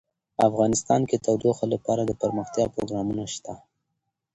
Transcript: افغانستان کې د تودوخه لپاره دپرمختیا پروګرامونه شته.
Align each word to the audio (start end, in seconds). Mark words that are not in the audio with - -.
افغانستان 0.47 1.01
کې 1.09 1.15
د 1.17 1.21
تودوخه 1.25 1.65
لپاره 1.73 2.01
دپرمختیا 2.03 2.65
پروګرامونه 2.73 3.23
شته. 3.33 3.53